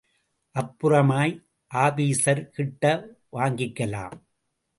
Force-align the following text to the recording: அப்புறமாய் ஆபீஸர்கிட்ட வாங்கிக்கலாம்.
அப்புறமாய் 0.55 1.33
ஆபீஸர்கிட்ட 1.71 2.83
வாங்கிக்கலாம். 3.37 4.17